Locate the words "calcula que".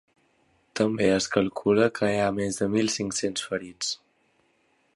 1.35-2.09